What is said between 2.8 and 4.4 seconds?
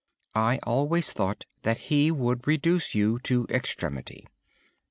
you to extremity.